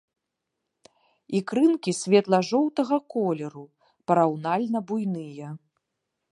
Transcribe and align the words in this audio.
Ікрынкі 1.39 1.91
светла-жоўтага 2.01 2.95
колеру, 3.17 3.63
параўнальна 4.13 4.79
буйныя. 4.93 5.47